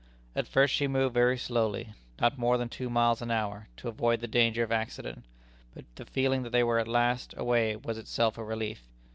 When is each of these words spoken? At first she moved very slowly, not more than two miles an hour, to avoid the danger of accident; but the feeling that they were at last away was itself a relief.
At 0.35 0.47
first 0.47 0.73
she 0.73 0.87
moved 0.87 1.13
very 1.13 1.37
slowly, 1.37 1.93
not 2.19 2.35
more 2.35 2.57
than 2.57 2.69
two 2.69 2.89
miles 2.89 3.21
an 3.21 3.29
hour, 3.29 3.67
to 3.77 3.87
avoid 3.87 4.19
the 4.19 4.27
danger 4.27 4.63
of 4.63 4.71
accident; 4.71 5.23
but 5.75 5.85
the 5.95 6.05
feeling 6.05 6.41
that 6.41 6.49
they 6.49 6.63
were 6.63 6.79
at 6.79 6.87
last 6.87 7.35
away 7.37 7.75
was 7.75 7.99
itself 7.99 8.35
a 8.39 8.43
relief. 8.43 8.81